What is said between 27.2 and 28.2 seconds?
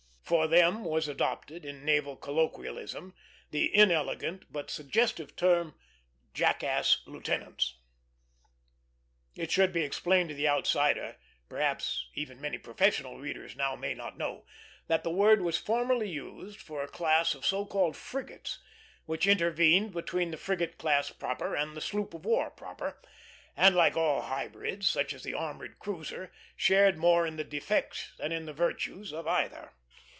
in the defects